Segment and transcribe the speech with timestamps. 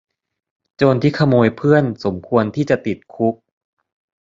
[0.77, 3.35] โจรที่ขโมยเพื่อนสมควรที่จะติดคุก